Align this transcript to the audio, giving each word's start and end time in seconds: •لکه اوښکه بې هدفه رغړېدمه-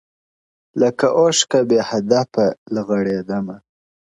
•لکه 0.81 1.07
اوښکه 1.19 1.59
بې 1.69 1.79
هدفه 1.89 2.45
رغړېدمه- 2.75 3.57